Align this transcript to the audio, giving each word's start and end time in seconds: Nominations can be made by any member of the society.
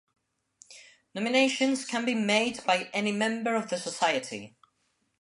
Nominations 1.13 1.85
can 1.85 2.05
be 2.05 2.15
made 2.15 2.63
by 2.65 2.89
any 2.91 3.11
member 3.11 3.53
of 3.53 3.69
the 3.69 3.77
society. 3.77 4.55